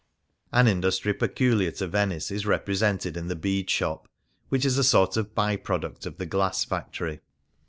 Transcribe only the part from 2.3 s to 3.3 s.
is repre sented in